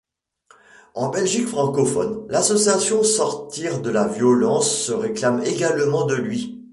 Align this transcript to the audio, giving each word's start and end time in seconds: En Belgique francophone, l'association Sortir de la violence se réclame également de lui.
En 0.95 1.09
Belgique 1.11 1.45
francophone, 1.45 2.25
l'association 2.27 3.03
Sortir 3.03 3.81
de 3.81 3.91
la 3.91 4.07
violence 4.07 4.71
se 4.75 4.93
réclame 4.93 5.43
également 5.43 6.07
de 6.07 6.15
lui. 6.15 6.65